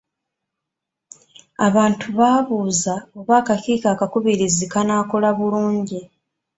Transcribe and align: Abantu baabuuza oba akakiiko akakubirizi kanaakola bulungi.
Abantu 1.67 2.05
baabuuza 2.17 2.93
oba 3.19 3.33
akakiiko 3.41 3.87
akakubirizi 3.93 4.65
kanaakola 4.73 5.29
bulungi. 5.37 5.99